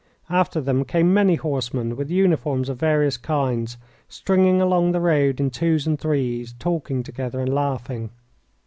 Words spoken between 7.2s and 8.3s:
and laughing.